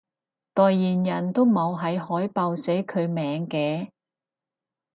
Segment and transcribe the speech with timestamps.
[0.55, 3.89] 代言人都冇喺海報寫佢名嘅？